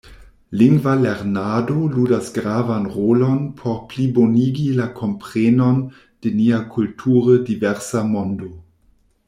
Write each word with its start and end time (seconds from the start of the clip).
Lingva 0.59 0.93
lernado 1.01 1.75
ludas 1.95 2.31
gravan 2.37 2.87
rolon 2.95 3.37
por 3.61 3.75
plibonigi 3.91 4.65
la 4.79 4.89
komprenon 5.01 5.85
de 6.27 6.35
nia 6.41 6.63
kulture 6.77 7.37
diversa 7.51 8.07
mondo. 8.15 8.51